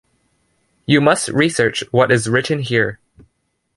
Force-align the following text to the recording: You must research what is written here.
You 0.87 0.99
must 0.99 1.27
research 1.29 1.83
what 1.91 2.11
is 2.11 2.27
written 2.27 2.57
here. 2.57 2.99